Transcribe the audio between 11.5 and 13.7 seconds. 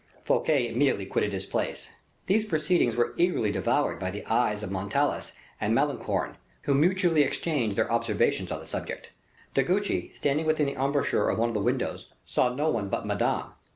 the windows, saw no one but Madame.